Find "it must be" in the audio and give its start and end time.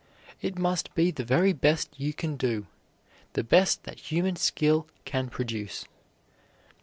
0.41-1.11